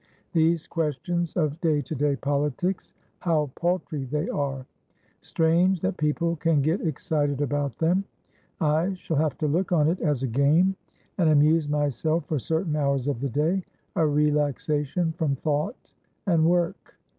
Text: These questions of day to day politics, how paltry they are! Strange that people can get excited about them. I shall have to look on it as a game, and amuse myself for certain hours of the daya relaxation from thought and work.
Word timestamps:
These 0.33 0.65
questions 0.65 1.37
of 1.37 1.61
day 1.61 1.79
to 1.83 1.93
day 1.93 2.15
politics, 2.15 2.91
how 3.19 3.51
paltry 3.53 4.05
they 4.05 4.27
are! 4.29 4.65
Strange 5.19 5.79
that 5.81 5.95
people 5.97 6.37
can 6.37 6.59
get 6.63 6.81
excited 6.81 7.39
about 7.39 7.77
them. 7.77 8.05
I 8.59 8.95
shall 8.95 9.17
have 9.17 9.37
to 9.37 9.47
look 9.47 9.71
on 9.71 9.87
it 9.87 9.99
as 9.99 10.23
a 10.23 10.27
game, 10.27 10.75
and 11.19 11.29
amuse 11.29 11.69
myself 11.69 12.25
for 12.25 12.39
certain 12.39 12.75
hours 12.75 13.07
of 13.07 13.21
the 13.21 13.29
daya 13.29 13.61
relaxation 13.95 15.11
from 15.11 15.35
thought 15.35 15.93
and 16.25 16.45
work. 16.47 16.95